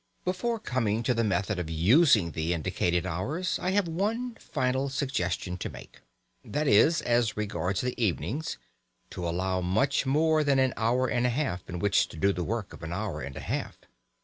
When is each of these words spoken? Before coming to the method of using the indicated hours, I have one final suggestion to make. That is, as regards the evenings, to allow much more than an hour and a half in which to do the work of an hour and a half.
Before 0.25 0.57
coming 0.57 1.03
to 1.03 1.13
the 1.13 1.23
method 1.23 1.59
of 1.59 1.69
using 1.69 2.31
the 2.31 2.55
indicated 2.55 3.05
hours, 3.05 3.59
I 3.61 3.69
have 3.69 3.87
one 3.87 4.33
final 4.39 4.89
suggestion 4.89 5.57
to 5.59 5.69
make. 5.69 5.99
That 6.43 6.67
is, 6.67 7.03
as 7.03 7.37
regards 7.37 7.81
the 7.81 7.93
evenings, 8.03 8.57
to 9.11 9.29
allow 9.29 9.61
much 9.61 10.07
more 10.07 10.43
than 10.43 10.57
an 10.57 10.73
hour 10.75 11.05
and 11.05 11.27
a 11.27 11.29
half 11.29 11.69
in 11.69 11.77
which 11.77 12.07
to 12.07 12.17
do 12.17 12.33
the 12.33 12.43
work 12.43 12.73
of 12.73 12.81
an 12.81 12.91
hour 12.91 13.21
and 13.21 13.37
a 13.37 13.41
half. 13.41 13.77